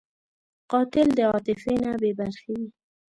[0.71, 2.67] قاتل د عاطفې نه بېبرخې وي